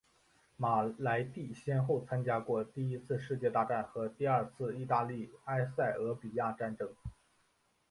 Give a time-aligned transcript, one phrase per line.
[0.57, 6.89] 马莱蒂先后参加过第一次世界大战和第二次意大利埃塞俄比亚战争。